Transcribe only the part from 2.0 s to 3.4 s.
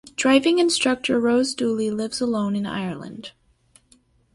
alone in Ireland.